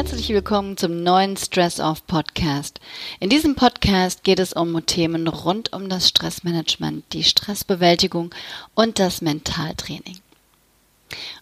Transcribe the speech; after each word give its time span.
Herzlich 0.00 0.30
willkommen 0.30 0.78
zum 0.78 1.02
neuen 1.02 1.36
Stress 1.36 1.78
Off 1.78 2.06
Podcast. 2.06 2.80
In 3.18 3.28
diesem 3.28 3.54
Podcast 3.54 4.24
geht 4.24 4.38
es 4.38 4.54
um 4.54 4.86
Themen 4.86 5.28
rund 5.28 5.74
um 5.74 5.90
das 5.90 6.08
Stressmanagement, 6.08 7.04
die 7.12 7.22
Stressbewältigung 7.22 8.34
und 8.74 8.98
das 8.98 9.20
Mentaltraining. 9.20 10.16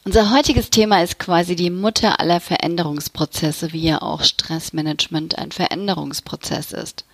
Unser 0.04 0.32
heutiges 0.34 0.70
Thema 0.70 1.04
ist 1.04 1.20
quasi 1.20 1.54
die 1.54 1.70
Mutter 1.70 2.18
aller 2.18 2.40
Veränderungsprozesse, 2.40 3.72
wie 3.72 3.82
ja 3.84 4.02
auch 4.02 4.24
Stressmanagement 4.24 5.38
ein 5.38 5.52
Veränderungsprozess 5.52 6.72
ist. 6.72 7.04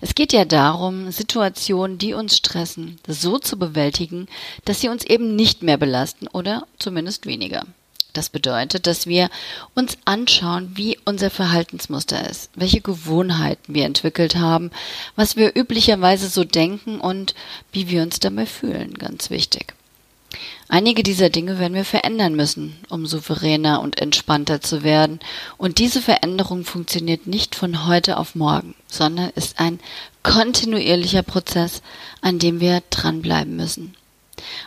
Es 0.00 0.14
geht 0.14 0.32
ja 0.32 0.46
darum, 0.46 1.10
Situationen, 1.12 1.98
die 1.98 2.14
uns 2.14 2.34
stressen, 2.34 2.98
so 3.06 3.38
zu 3.38 3.58
bewältigen, 3.58 4.26
dass 4.64 4.80
sie 4.80 4.88
uns 4.88 5.04
eben 5.04 5.36
nicht 5.36 5.62
mehr 5.62 5.76
belasten 5.76 6.28
oder 6.28 6.66
zumindest 6.78 7.26
weniger. 7.26 7.66
Das 8.14 8.30
bedeutet, 8.30 8.86
dass 8.86 9.08
wir 9.08 9.28
uns 9.74 9.98
anschauen, 10.04 10.70
wie 10.74 10.98
unser 11.04 11.30
Verhaltensmuster 11.30 12.30
ist, 12.30 12.48
welche 12.54 12.80
Gewohnheiten 12.80 13.74
wir 13.74 13.84
entwickelt 13.84 14.36
haben, 14.36 14.70
was 15.16 15.36
wir 15.36 15.54
üblicherweise 15.56 16.28
so 16.28 16.44
denken 16.44 17.00
und 17.00 17.34
wie 17.72 17.90
wir 17.90 18.02
uns 18.02 18.20
dabei 18.20 18.46
fühlen, 18.46 18.94
ganz 18.94 19.30
wichtig. 19.30 19.74
Einige 20.68 21.02
dieser 21.02 21.28
Dinge 21.28 21.58
werden 21.58 21.74
wir 21.74 21.84
verändern 21.84 22.36
müssen, 22.36 22.76
um 22.88 23.04
souveräner 23.04 23.80
und 23.80 24.00
entspannter 24.00 24.60
zu 24.60 24.82
werden. 24.82 25.20
Und 25.58 25.78
diese 25.78 26.00
Veränderung 26.00 26.64
funktioniert 26.64 27.26
nicht 27.26 27.54
von 27.54 27.86
heute 27.86 28.16
auf 28.16 28.34
morgen, 28.34 28.74
sondern 28.86 29.30
ist 29.30 29.58
ein 29.58 29.80
kontinuierlicher 30.22 31.22
Prozess, 31.22 31.82
an 32.22 32.38
dem 32.38 32.60
wir 32.60 32.82
dranbleiben 32.90 33.56
müssen. 33.56 33.94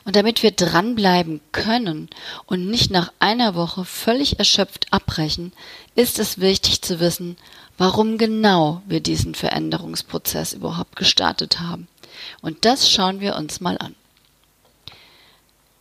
Und 0.05 0.15
damit 0.15 0.43
wir 0.43 0.51
dranbleiben 0.51 1.41
können 1.51 2.09
und 2.45 2.69
nicht 2.69 2.91
nach 2.91 3.11
einer 3.19 3.55
Woche 3.55 3.85
völlig 3.85 4.39
erschöpft 4.39 4.87
abbrechen, 4.91 5.53
ist 5.95 6.19
es 6.19 6.39
wichtig 6.39 6.81
zu 6.81 6.99
wissen, 6.99 7.37
warum 7.77 8.17
genau 8.17 8.81
wir 8.87 8.99
diesen 8.99 9.35
Veränderungsprozess 9.35 10.53
überhaupt 10.53 10.95
gestartet 10.95 11.59
haben. 11.59 11.87
Und 12.41 12.65
das 12.65 12.89
schauen 12.89 13.19
wir 13.19 13.35
uns 13.35 13.61
mal 13.61 13.77
an. 13.77 13.95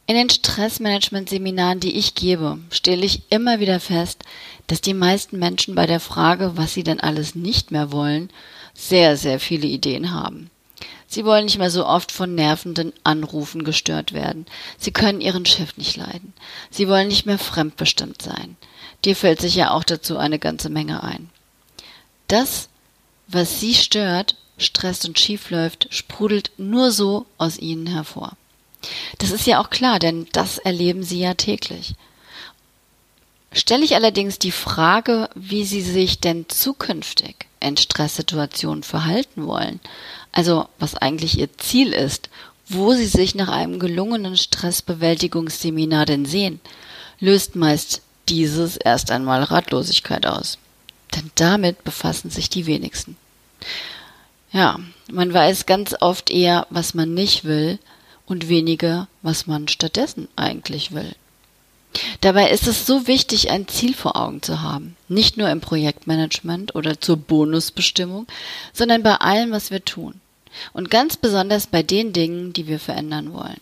In 0.09 0.15
den 0.15 0.31
Stressmanagement-Seminaren, 0.31 1.81
die 1.81 1.97
ich 1.97 2.15
gebe, 2.15 2.59
stelle 2.71 3.05
ich 3.05 3.23
immer 3.29 3.59
wieder 3.59 3.81
fest, 3.81 4.23
dass 4.69 4.81
die 4.81 4.95
meisten 4.95 5.39
Menschen 5.39 5.75
bei 5.75 5.87
der 5.87 5.99
Frage, 5.99 6.53
was 6.55 6.75
sie 6.75 6.85
denn 6.85 7.01
alles 7.01 7.35
nicht 7.35 7.73
mehr 7.73 7.91
wollen, 7.91 8.31
sehr, 8.73 9.17
sehr 9.17 9.41
viele 9.41 9.67
Ideen 9.67 10.13
haben. 10.13 10.51
Sie 11.09 11.25
wollen 11.25 11.45
nicht 11.45 11.59
mehr 11.59 11.71
so 11.71 11.87
oft 11.87 12.11
von 12.11 12.35
nervenden 12.35 12.93
Anrufen 13.05 13.65
gestört 13.65 14.13
werden. 14.13 14.47
Sie 14.77 14.91
können 14.91 15.21
ihren 15.21 15.47
Chef 15.47 15.77
nicht 15.77 15.97
leiden. 15.97 16.33
Sie 16.71 16.89
wollen 16.89 17.09
nicht 17.09 17.27
mehr 17.27 17.39
fremdbestimmt 17.39 18.23
sein. 18.23 18.57
Dir 19.05 19.15
fällt 19.15 19.41
sich 19.41 19.55
ja 19.55 19.71
auch 19.71 19.85
dazu 19.85 20.19
eine 20.19 20.39
ganze 20.39 20.69
Menge 20.69 21.03
ein. 21.03 21.31
Das, 22.29 22.69
was 23.29 23.61
sie 23.61 23.75
stört, 23.75 24.37
stresst 24.59 25.07
und 25.07 25.19
schief 25.19 25.51
läuft, 25.51 25.89
sprudelt 25.91 26.51
nur 26.57 26.91
so 26.91 27.27
aus 27.39 27.59
ihnen 27.59 27.87
hervor. 27.87 28.33
Das 29.19 29.31
ist 29.31 29.47
ja 29.47 29.61
auch 29.61 29.71
klar, 29.71 29.99
denn 29.99 30.27
das 30.33 30.59
erleben 30.59 31.03
Sie 31.03 31.21
ja 31.21 31.35
täglich. 31.35 31.95
Stelle 33.53 33.85
ich 33.85 33.95
allerdings 33.95 34.39
die 34.39 34.53
Frage, 34.53 35.31
wie 35.35 35.65
Sie 35.65 35.81
sich 35.81 36.21
denn 36.21 36.49
zukünftig 36.49 37.47
in 37.59 37.77
Stresssituationen 37.77 38.83
verhalten 38.83 39.47
wollen, 39.47 39.81
also 40.37 40.69
was 40.79 40.95
eigentlich 40.95 41.39
Ihr 41.39 41.57
Ziel 41.57 41.95
ist, 41.95 42.29
wo 42.69 42.93
Sie 42.93 43.07
sich 43.07 43.35
nach 43.35 43.49
einem 43.49 43.79
gelungenen 43.79 44.37
Stressbewältigungsseminar 44.37 46.05
denn 46.05 46.27
sehen, 46.27 46.61
löst 47.19 47.57
meist 47.57 48.03
dieses 48.29 48.77
erst 48.77 49.11
einmal 49.11 49.43
Ratlosigkeit 49.43 50.27
aus. 50.27 50.59
Denn 51.15 51.31
damit 51.37 51.85
befassen 51.85 52.29
sich 52.29 52.51
die 52.51 52.67
wenigsten. 52.67 53.17
Ja, 54.53 54.79
man 55.11 55.33
weiß 55.33 55.65
ganz 55.65 55.95
oft 56.01 56.29
eher, 56.29 56.67
was 56.69 56.93
man 56.93 57.15
nicht 57.15 57.45
will, 57.45 57.79
und 58.27 58.49
weniger, 58.49 59.09
was 59.23 59.47
man 59.47 59.69
stattdessen 59.69 60.29
eigentlich 60.37 60.93
will. 60.93 61.15
Dabei 62.21 62.51
ist 62.51 62.67
es 62.67 62.85
so 62.85 63.07
wichtig, 63.07 63.51
ein 63.51 63.69
Ziel 63.69 63.95
vor 63.95 64.17
Augen 64.17 64.43
zu 64.43 64.61
haben, 64.61 64.97
nicht 65.09 65.39
nur 65.39 65.49
im 65.49 65.63
Projektmanagement 65.63 66.75
oder 66.75 67.01
zur 67.01 67.17
Bonusbestimmung, 67.17 68.27
sondern 68.75 69.03
bei 69.03 69.15
allem, 69.15 69.51
was 69.53 69.71
wir 69.71 69.83
tun. 69.83 70.21
Und 70.73 70.91
ganz 70.91 71.17
besonders 71.17 71.67
bei 71.67 71.83
den 71.83 72.13
Dingen, 72.13 72.53
die 72.53 72.67
wir 72.67 72.79
verändern 72.79 73.33
wollen. 73.33 73.61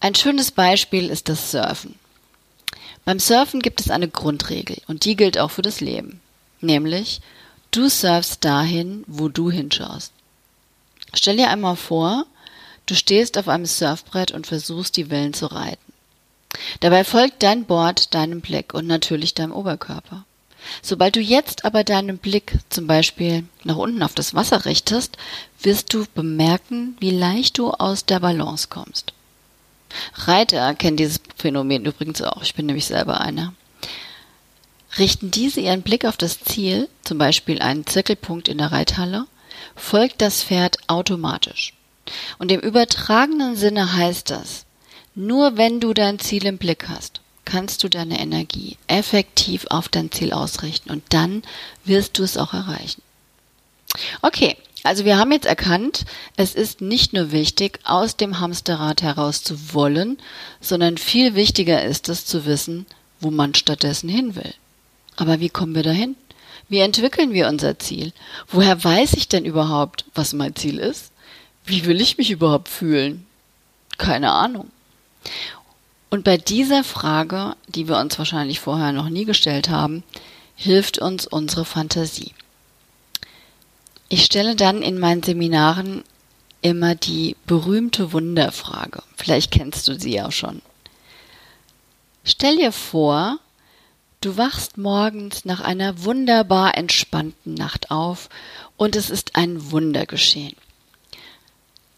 Ein 0.00 0.14
schönes 0.14 0.50
Beispiel 0.50 1.08
ist 1.08 1.28
das 1.28 1.50
Surfen. 1.50 1.94
Beim 3.04 3.18
Surfen 3.18 3.60
gibt 3.60 3.80
es 3.80 3.90
eine 3.90 4.08
Grundregel 4.08 4.78
und 4.88 5.04
die 5.04 5.16
gilt 5.16 5.38
auch 5.38 5.50
für 5.50 5.62
das 5.62 5.80
Leben. 5.80 6.20
Nämlich, 6.60 7.20
du 7.70 7.88
surfst 7.88 8.44
dahin, 8.44 9.04
wo 9.06 9.28
du 9.28 9.50
hinschaust. 9.50 10.12
Stell 11.14 11.36
dir 11.36 11.48
einmal 11.50 11.76
vor, 11.76 12.26
Du 12.86 12.94
stehst 12.94 13.36
auf 13.36 13.48
einem 13.48 13.66
Surfbrett 13.66 14.30
und 14.30 14.46
versuchst 14.46 14.96
die 14.96 15.10
Wellen 15.10 15.34
zu 15.34 15.46
reiten. 15.46 15.92
Dabei 16.80 17.02
folgt 17.02 17.42
dein 17.42 17.64
Board 17.64 18.14
deinem 18.14 18.40
Blick 18.40 18.72
und 18.72 18.86
natürlich 18.86 19.34
deinem 19.34 19.52
Oberkörper. 19.52 20.24
Sobald 20.82 21.16
du 21.16 21.20
jetzt 21.20 21.64
aber 21.64 21.84
deinen 21.84 22.18
Blick 22.18 22.58
zum 22.68 22.86
Beispiel 22.86 23.44
nach 23.64 23.76
unten 23.76 24.02
auf 24.02 24.14
das 24.14 24.34
Wasser 24.34 24.64
richtest, 24.64 25.16
wirst 25.60 25.92
du 25.92 26.06
bemerken, 26.14 26.96
wie 27.00 27.10
leicht 27.10 27.58
du 27.58 27.70
aus 27.70 28.04
der 28.04 28.20
Balance 28.20 28.68
kommst. 28.68 29.12
Reiter 30.14 30.74
kennen 30.74 30.96
dieses 30.96 31.20
Phänomen 31.36 31.84
übrigens 31.84 32.22
auch, 32.22 32.42
ich 32.42 32.54
bin 32.54 32.66
nämlich 32.66 32.86
selber 32.86 33.20
einer. 33.20 33.54
Richten 34.98 35.30
diese 35.30 35.60
ihren 35.60 35.82
Blick 35.82 36.04
auf 36.04 36.16
das 36.16 36.40
Ziel, 36.40 36.88
zum 37.02 37.18
Beispiel 37.18 37.60
einen 37.60 37.86
Zirkelpunkt 37.86 38.48
in 38.48 38.58
der 38.58 38.72
Reithalle, 38.72 39.26
folgt 39.74 40.22
das 40.22 40.42
Pferd 40.42 40.78
automatisch. 40.86 41.74
Und 42.38 42.52
im 42.52 42.60
übertragenen 42.60 43.56
Sinne 43.56 43.94
heißt 43.94 44.30
das, 44.30 44.64
nur 45.14 45.56
wenn 45.56 45.80
du 45.80 45.92
dein 45.92 46.18
Ziel 46.18 46.46
im 46.46 46.58
Blick 46.58 46.88
hast, 46.88 47.15
kannst 47.46 47.82
du 47.82 47.88
deine 47.88 48.20
Energie 48.20 48.76
effektiv 48.86 49.66
auf 49.70 49.88
dein 49.88 50.12
Ziel 50.12 50.34
ausrichten 50.34 50.90
und 50.90 51.02
dann 51.08 51.42
wirst 51.84 52.18
du 52.18 52.22
es 52.22 52.36
auch 52.36 52.52
erreichen. 52.52 53.00
Okay, 54.20 54.56
also 54.82 55.06
wir 55.06 55.16
haben 55.16 55.32
jetzt 55.32 55.46
erkannt, 55.46 56.04
es 56.36 56.54
ist 56.54 56.82
nicht 56.82 57.14
nur 57.14 57.32
wichtig, 57.32 57.80
aus 57.84 58.16
dem 58.16 58.38
Hamsterrad 58.38 59.00
heraus 59.00 59.42
zu 59.42 59.72
wollen, 59.72 60.18
sondern 60.60 60.98
viel 60.98 61.34
wichtiger 61.34 61.82
ist 61.82 62.10
es 62.10 62.26
zu 62.26 62.44
wissen, 62.44 62.84
wo 63.20 63.30
man 63.30 63.54
stattdessen 63.54 64.10
hin 64.10 64.36
will. 64.36 64.52
Aber 65.16 65.40
wie 65.40 65.48
kommen 65.48 65.74
wir 65.74 65.82
dahin? 65.82 66.16
Wie 66.68 66.80
entwickeln 66.80 67.32
wir 67.32 67.48
unser 67.48 67.78
Ziel? 67.78 68.12
Woher 68.48 68.84
weiß 68.84 69.14
ich 69.14 69.28
denn 69.28 69.46
überhaupt, 69.46 70.04
was 70.14 70.34
mein 70.34 70.54
Ziel 70.54 70.78
ist? 70.78 71.10
wie 71.66 71.84
will 71.84 72.00
ich 72.00 72.16
mich 72.16 72.30
überhaupt 72.30 72.68
fühlen? 72.68 73.26
Keine 73.98 74.30
Ahnung. 74.30 74.70
Und 76.10 76.24
bei 76.24 76.36
dieser 76.36 76.84
Frage, 76.84 77.56
die 77.68 77.88
wir 77.88 77.98
uns 77.98 78.18
wahrscheinlich 78.18 78.60
vorher 78.60 78.92
noch 78.92 79.08
nie 79.08 79.24
gestellt 79.24 79.68
haben, 79.68 80.04
hilft 80.54 80.98
uns 80.98 81.26
unsere 81.26 81.64
Fantasie. 81.64 82.32
Ich 84.08 84.24
stelle 84.24 84.54
dann 84.54 84.82
in 84.82 84.98
meinen 84.98 85.22
Seminaren 85.22 86.04
immer 86.62 86.94
die 86.94 87.36
berühmte 87.46 88.12
Wunderfrage. 88.12 89.02
Vielleicht 89.16 89.50
kennst 89.50 89.88
du 89.88 89.98
sie 89.98 90.14
ja 90.14 90.30
schon. 90.30 90.62
Stell 92.24 92.56
dir 92.56 92.72
vor, 92.72 93.38
du 94.20 94.36
wachst 94.36 94.78
morgens 94.78 95.44
nach 95.44 95.60
einer 95.60 96.04
wunderbar 96.04 96.76
entspannten 96.76 97.54
Nacht 97.54 97.90
auf 97.90 98.28
und 98.76 98.96
es 98.96 99.10
ist 99.10 99.36
ein 99.36 99.70
Wunder 99.70 100.06
geschehen 100.06 100.56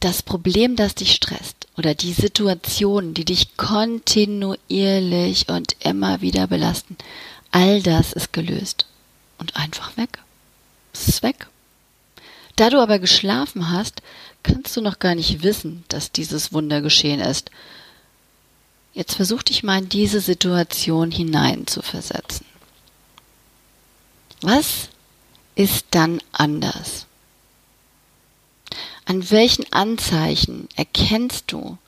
das 0.00 0.22
Problem, 0.22 0.76
das 0.76 0.94
dich 0.94 1.12
stresst 1.12 1.66
oder 1.76 1.94
die 1.94 2.12
Situation, 2.12 3.14
die 3.14 3.24
dich 3.24 3.56
kontinuierlich 3.56 5.48
und 5.48 5.76
immer 5.80 6.20
wieder 6.20 6.46
belasten, 6.46 6.96
all 7.50 7.82
das 7.82 8.12
ist 8.12 8.32
gelöst 8.32 8.86
und 9.38 9.56
einfach 9.56 9.96
weg. 9.96 10.18
Es 10.92 11.08
ist 11.08 11.22
weg. 11.22 11.48
Da 12.56 12.70
du 12.70 12.80
aber 12.80 12.98
geschlafen 12.98 13.70
hast, 13.70 14.02
kannst 14.42 14.76
du 14.76 14.80
noch 14.80 14.98
gar 14.98 15.14
nicht 15.14 15.42
wissen, 15.42 15.84
dass 15.88 16.12
dieses 16.12 16.52
Wunder 16.52 16.80
geschehen 16.80 17.20
ist. 17.20 17.50
Jetzt 18.94 19.14
versuch 19.14 19.42
dich 19.42 19.62
mal 19.62 19.78
in 19.78 19.88
diese 19.88 20.20
Situation 20.20 21.10
hinein 21.10 21.66
zu 21.66 21.82
versetzen. 21.82 22.44
Was 24.40 24.88
ist 25.54 25.86
dann 25.90 26.20
anders? 26.32 27.07
An 29.08 29.30
welchen 29.30 29.64
Anzeichen 29.72 30.68
erkennst 30.76 31.50
du, 31.50 31.78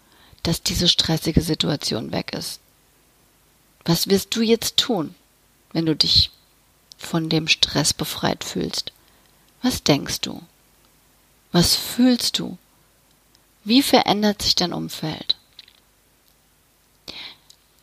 dass 0.42 0.62
diese 0.62 0.88
stressige 0.88 1.42
Situation 1.42 2.12
weg 2.12 2.32
ist? 2.32 2.60
Was 3.84 4.08
wirst 4.08 4.34
du 4.34 4.40
jetzt 4.40 4.78
tun, 4.78 5.14
wenn 5.74 5.84
du 5.84 5.94
dich 5.94 6.30
von 6.96 7.28
dem 7.28 7.46
Stress 7.46 7.92
befreit 7.92 8.42
fühlst? 8.42 8.92
Was 9.60 9.82
denkst 9.82 10.22
du? 10.22 10.40
Was 11.52 11.76
fühlst 11.76 12.38
du? 12.38 12.56
Wie 13.64 13.82
verändert 13.82 14.40
sich 14.40 14.54
dein 14.54 14.72
Umfeld? 14.72 15.36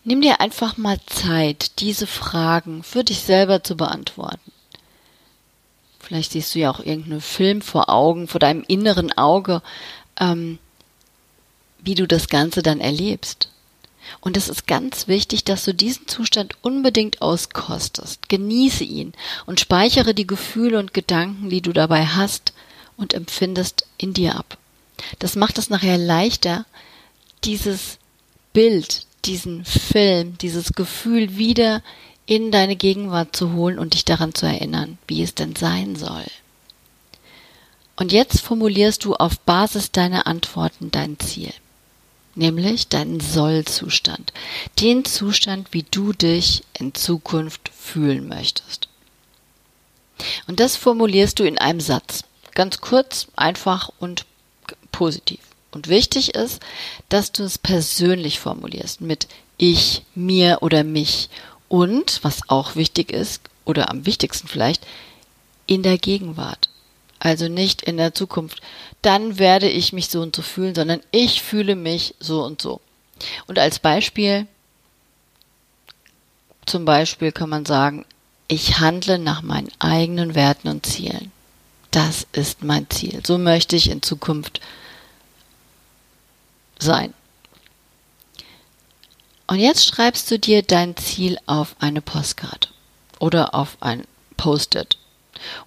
Nimm 0.04 0.22
dir 0.22 0.42
einfach 0.42 0.78
mal 0.78 1.00
Zeit, 1.06 1.80
diese 1.80 2.08
Fragen 2.08 2.82
für 2.82 3.04
dich 3.04 3.20
selber 3.20 3.64
zu 3.64 3.78
beantworten. 3.78 4.47
Vielleicht 6.08 6.32
siehst 6.32 6.56
du 6.56 6.60
ja 6.60 6.72
auch 6.72 6.80
irgendeinen 6.80 7.20
Film 7.20 7.62
vor 7.62 7.90
Augen, 7.90 8.30
vor 8.30 8.40
deinem 8.40 8.64
inneren 8.66 9.12
Auge, 9.18 9.62
ähm, 10.18 10.58
wie 11.80 11.96
du 11.96 12.08
das 12.08 12.30
Ganze 12.30 12.64
dann 12.64 12.80
erlebst. 12.80 13.50
Und 14.22 14.38
es 14.38 14.48
ist 14.48 14.68
ganz 14.68 15.10
wichtig, 15.10 15.44
dass 15.44 15.66
du 15.66 15.74
diesen 15.74 16.08
Zustand 16.08 16.56
unbedingt 16.62 17.22
auskostest. 17.22 18.30
Genieße 18.30 18.86
ihn 18.86 19.12
und 19.46 19.60
speichere 19.60 20.14
die 20.14 20.26
Gefühle 20.26 20.80
und 20.80 20.94
Gedanken, 20.94 21.50
die 21.50 21.60
du 21.60 21.74
dabei 21.74 22.06
hast 22.06 22.54
und 22.96 23.14
empfindest, 23.14 23.86
in 23.98 24.14
dir 24.14 24.38
ab. 24.38 24.58
Das 25.20 25.36
macht 25.36 25.58
es 25.58 25.70
nachher 25.70 25.98
leichter, 25.98 26.66
dieses 27.44 27.98
Bild, 28.54 29.06
diesen 29.26 29.66
Film, 29.66 30.38
dieses 30.38 30.72
Gefühl 30.72 31.36
wieder 31.36 31.84
in 32.28 32.52
deine 32.52 32.76
Gegenwart 32.76 33.36
zu 33.36 33.54
holen 33.54 33.80
und 33.80 33.96
dich 33.96 34.06
daran 34.06 34.36
zu 34.36 34.46
erinnern, 34.46 35.00
wie 35.08 35.24
es 35.24 35.34
denn 35.34 35.56
sein 35.56 35.96
soll. 35.96 36.26
Und 37.96 38.12
jetzt 38.12 38.42
formulierst 38.42 39.04
du 39.06 39.16
auf 39.16 39.40
Basis 39.40 39.92
deiner 39.92 40.28
Antworten 40.28 40.92
dein 40.92 41.18
Ziel 41.20 41.52
nämlich 42.38 42.88
deinen 42.88 43.20
Sollzustand, 43.20 44.32
den 44.80 45.04
Zustand, 45.04 45.70
wie 45.72 45.84
du 45.84 46.14
dich 46.14 46.64
in 46.78 46.94
Zukunft 46.94 47.70
fühlen 47.76 48.28
möchtest. 48.28 48.88
Und 50.48 50.60
das 50.60 50.76
formulierst 50.76 51.40
du 51.40 51.44
in 51.44 51.58
einem 51.58 51.82
Satz, 51.82 52.24
ganz 52.54 52.80
kurz, 52.80 53.28
einfach 53.36 53.92
und 54.00 54.26
positiv. 54.92 55.40
Und 55.72 55.90
wichtig 55.90 56.34
ist, 56.36 56.62
dass 57.10 57.32
du 57.32 57.44
es 57.44 57.58
persönlich 57.58 58.40
formulierst 58.40 59.02
mit 59.02 59.28
ich, 59.58 60.04
mir 60.16 60.60
oder 60.62 60.84
mich 60.84 61.30
und, 61.70 62.24
was 62.24 62.50
auch 62.50 62.76
wichtig 62.76 63.12
ist, 63.12 63.42
oder 63.66 63.90
am 63.90 64.06
wichtigsten 64.06 64.48
vielleicht, 64.48 64.86
in 65.66 65.84
der 65.84 65.98
Gegenwart 65.98 66.70
also 67.20 67.48
nicht 67.48 67.82
in 67.82 67.98
der 67.98 68.14
Zukunft, 68.14 68.62
dann 69.02 69.40
werde 69.40 69.70
ich 69.70 69.94
mich 69.94 70.10
so 70.10 70.22
und 70.22 70.36
so 70.36 70.42
fühlen, 70.42 70.76
sondern 70.76 71.02
ich 71.12 71.42
fühle 71.42 71.76
mich 71.76 72.16
so 72.20 72.44
und 72.44 72.62
so. 72.62 72.82
Und 73.48 73.58
als 73.60 73.80
Beispiel, 73.80 74.48
zum 76.66 76.86
Beispiel 76.86 77.32
kann 77.32 77.50
man 77.50 77.66
sagen, 77.66 78.06
ich 78.48 78.80
handle 78.80 79.20
nach 79.20 79.42
meinen 79.42 79.72
eigenen 79.80 80.36
Werten 80.36 80.68
und 80.68 80.86
Zielen. 80.86 81.32
Das 81.92 82.28
ist 82.32 82.64
mein 82.64 82.90
Ziel. 82.90 83.22
So 83.26 83.38
möchte 83.38 83.76
ich 83.76 83.90
in 83.90 84.02
Zukunft 84.02 84.62
sein. 86.80 87.14
Und 89.48 89.60
jetzt 89.60 89.86
schreibst 89.86 90.30
du 90.30 90.38
dir 90.38 90.62
dein 90.62 90.98
Ziel 90.98 91.38
auf 91.46 91.76
eine 91.80 92.02
Postkarte 92.02 92.70
oder 93.20 93.56
auf 93.56 93.78
ein 93.80 94.04
Post-it 94.36 94.98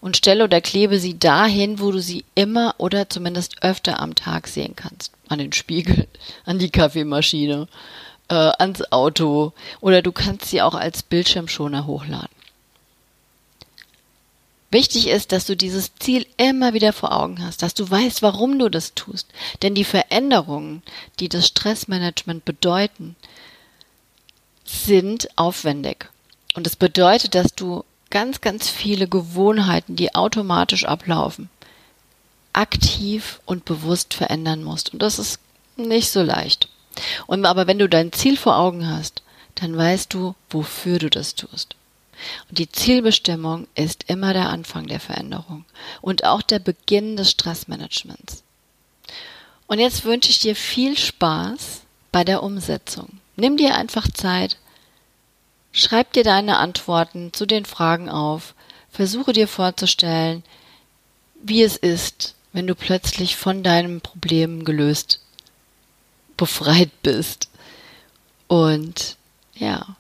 und 0.00 0.16
stelle 0.16 0.44
oder 0.44 0.60
klebe 0.60 0.98
sie 0.98 1.18
dahin, 1.18 1.80
wo 1.80 1.90
du 1.90 2.00
sie 2.00 2.24
immer 2.34 2.74
oder 2.78 3.08
zumindest 3.08 3.62
öfter 3.62 4.00
am 4.00 4.14
Tag 4.14 4.48
sehen 4.48 4.76
kannst. 4.76 5.12
An 5.28 5.38
den 5.38 5.52
Spiegel, 5.52 6.08
an 6.44 6.58
die 6.58 6.70
Kaffeemaschine, 6.70 7.68
äh, 8.28 8.34
ans 8.34 8.82
Auto 8.92 9.52
oder 9.80 10.02
du 10.02 10.12
kannst 10.12 10.46
sie 10.46 10.60
auch 10.60 10.74
als 10.74 11.02
Bildschirmschoner 11.02 11.86
hochladen. 11.86 12.28
Wichtig 14.72 15.08
ist, 15.08 15.32
dass 15.32 15.46
du 15.46 15.56
dieses 15.56 15.96
Ziel 15.96 16.26
immer 16.36 16.74
wieder 16.74 16.92
vor 16.92 17.12
Augen 17.12 17.44
hast, 17.44 17.62
dass 17.62 17.74
du 17.74 17.90
weißt, 17.90 18.22
warum 18.22 18.56
du 18.56 18.68
das 18.68 18.94
tust. 18.94 19.26
Denn 19.62 19.74
die 19.74 19.84
Veränderungen, 19.84 20.82
die 21.18 21.28
das 21.28 21.48
Stressmanagement 21.48 22.44
bedeuten, 22.44 23.16
sind 24.70 25.28
aufwendig. 25.36 26.08
Und 26.54 26.66
das 26.66 26.76
bedeutet, 26.76 27.34
dass 27.34 27.54
du 27.54 27.84
ganz, 28.10 28.40
ganz 28.40 28.68
viele 28.68 29.08
Gewohnheiten, 29.08 29.96
die 29.96 30.14
automatisch 30.14 30.84
ablaufen, 30.84 31.48
aktiv 32.52 33.40
und 33.46 33.64
bewusst 33.64 34.14
verändern 34.14 34.64
musst. 34.64 34.92
Und 34.92 35.00
das 35.00 35.18
ist 35.18 35.40
nicht 35.76 36.10
so 36.10 36.22
leicht. 36.22 36.68
Und 37.26 37.46
aber 37.46 37.66
wenn 37.66 37.78
du 37.78 37.88
dein 37.88 38.12
Ziel 38.12 38.36
vor 38.36 38.56
Augen 38.56 38.88
hast, 38.88 39.22
dann 39.54 39.76
weißt 39.76 40.12
du, 40.12 40.34
wofür 40.48 40.98
du 40.98 41.10
das 41.10 41.34
tust. 41.34 41.76
Und 42.48 42.58
die 42.58 42.70
Zielbestimmung 42.70 43.66
ist 43.74 44.04
immer 44.08 44.32
der 44.34 44.50
Anfang 44.50 44.86
der 44.86 45.00
Veränderung 45.00 45.64
und 46.00 46.24
auch 46.24 46.42
der 46.42 46.58
Beginn 46.58 47.16
des 47.16 47.30
Stressmanagements. 47.30 48.42
Und 49.66 49.78
jetzt 49.78 50.04
wünsche 50.04 50.30
ich 50.30 50.40
dir 50.40 50.56
viel 50.56 50.98
Spaß 50.98 51.82
bei 52.12 52.24
der 52.24 52.42
Umsetzung. 52.42 53.19
Nimm 53.36 53.56
dir 53.56 53.76
einfach 53.76 54.08
Zeit, 54.12 54.58
Schreib 55.72 56.12
dir 56.12 56.24
deine 56.24 56.58
Antworten 56.58 57.32
zu 57.32 57.46
den 57.46 57.64
Fragen 57.64 58.08
auf. 58.08 58.54
Versuche 58.90 59.32
dir 59.32 59.46
vorzustellen, 59.46 60.42
wie 61.42 61.62
es 61.62 61.76
ist, 61.76 62.34
wenn 62.52 62.66
du 62.66 62.74
plötzlich 62.74 63.36
von 63.36 63.62
deinem 63.62 64.00
Problem 64.00 64.64
gelöst, 64.64 65.20
befreit 66.36 66.90
bist. 67.02 67.48
Und 68.48 69.16
ja, 69.54 69.96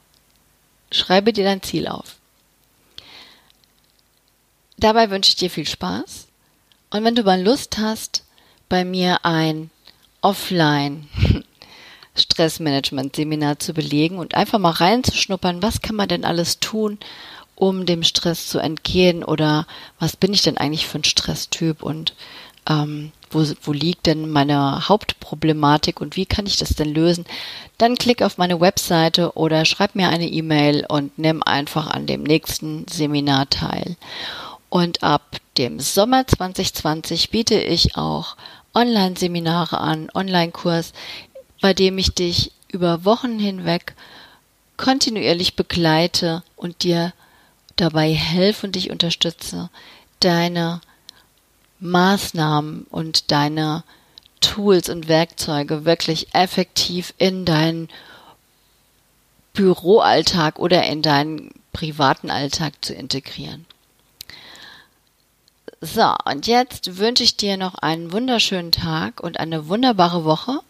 schreibe 0.90 1.32
dir 1.32 1.44
dein 1.44 1.62
Ziel 1.62 1.86
auf. 1.86 2.16
Dabei 4.76 5.10
wünsche 5.10 5.28
ich 5.28 5.36
dir 5.36 5.50
viel 5.50 5.68
Spaß. 5.68 6.26
Und 6.90 7.04
wenn 7.04 7.14
du 7.14 7.22
mal 7.22 7.40
Lust 7.40 7.78
hast, 7.78 8.24
bei 8.68 8.84
mir 8.84 9.24
ein 9.24 9.70
Offline 10.20 11.08
Stressmanagement-Seminar 12.20 13.58
zu 13.58 13.74
belegen 13.74 14.18
und 14.18 14.34
einfach 14.34 14.58
mal 14.58 14.70
reinzuschnuppern, 14.70 15.62
was 15.62 15.82
kann 15.82 15.96
man 15.96 16.08
denn 16.08 16.24
alles 16.24 16.60
tun, 16.60 16.98
um 17.54 17.86
dem 17.86 18.02
Stress 18.02 18.48
zu 18.48 18.58
entgehen 18.58 19.24
oder 19.24 19.66
was 19.98 20.16
bin 20.16 20.32
ich 20.32 20.42
denn 20.42 20.56
eigentlich 20.56 20.86
für 20.86 20.98
ein 20.98 21.04
Stresstyp 21.04 21.82
und 21.82 22.14
ähm, 22.68 23.12
wo, 23.30 23.44
wo 23.62 23.72
liegt 23.72 24.06
denn 24.06 24.30
meine 24.30 24.88
Hauptproblematik 24.88 26.00
und 26.00 26.16
wie 26.16 26.26
kann 26.26 26.46
ich 26.46 26.56
das 26.56 26.70
denn 26.70 26.92
lösen, 26.92 27.24
dann 27.78 27.96
klick 27.96 28.22
auf 28.22 28.38
meine 28.38 28.60
Webseite 28.60 29.36
oder 29.36 29.64
schreib 29.64 29.94
mir 29.94 30.08
eine 30.08 30.28
E-Mail 30.28 30.84
und 30.88 31.18
nimm 31.18 31.42
einfach 31.42 31.86
an 31.86 32.06
dem 32.06 32.22
nächsten 32.22 32.86
Seminar 32.88 33.48
teil. 33.48 33.96
Und 34.68 35.02
ab 35.02 35.36
dem 35.58 35.80
Sommer 35.80 36.26
2020 36.26 37.30
biete 37.30 37.60
ich 37.60 37.96
auch 37.96 38.36
Online-Seminare 38.74 39.78
an, 39.78 40.08
Online-Kurs, 40.14 40.92
bei 41.60 41.74
dem 41.74 41.98
ich 41.98 42.14
dich 42.14 42.52
über 42.68 43.04
Wochen 43.04 43.38
hinweg 43.38 43.94
kontinuierlich 44.76 45.56
begleite 45.56 46.42
und 46.56 46.82
dir 46.82 47.12
dabei 47.76 48.12
helfe 48.12 48.66
und 48.66 48.76
dich 48.76 48.90
unterstütze, 48.90 49.68
deine 50.20 50.80
Maßnahmen 51.80 52.86
und 52.90 53.30
deine 53.30 53.84
Tools 54.40 54.88
und 54.88 55.08
Werkzeuge 55.08 55.84
wirklich 55.84 56.34
effektiv 56.34 57.12
in 57.18 57.44
deinen 57.44 57.88
Büroalltag 59.52 60.58
oder 60.58 60.84
in 60.84 61.02
deinen 61.02 61.52
privaten 61.72 62.30
Alltag 62.30 62.74
zu 62.80 62.94
integrieren. 62.94 63.66
So, 65.82 66.14
und 66.24 66.46
jetzt 66.46 66.98
wünsche 66.98 67.22
ich 67.22 67.36
dir 67.36 67.56
noch 67.56 67.74
einen 67.74 68.12
wunderschönen 68.12 68.72
Tag 68.72 69.20
und 69.20 69.40
eine 69.40 69.68
wunderbare 69.68 70.24
Woche 70.24 70.60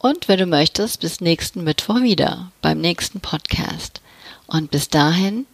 und 0.00 0.28
wenn 0.28 0.38
du 0.38 0.46
möchtest, 0.46 1.00
bis 1.00 1.20
nächsten 1.20 1.62
Mittwoch 1.62 2.00
wieder 2.00 2.50
beim 2.62 2.80
nächsten 2.80 3.20
Podcast. 3.20 4.00
Und 4.46 4.70
bis 4.70 4.88
dahin, 4.88 5.46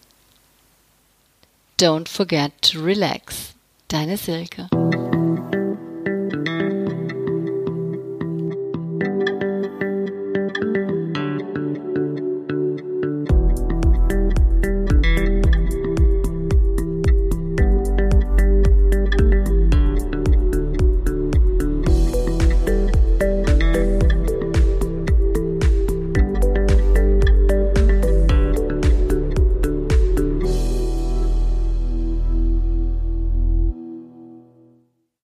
don't 1.79 2.07
forget 2.07 2.53
to 2.61 2.79
relax. 2.79 3.53
Deine 3.89 4.17
Silke. 4.17 4.69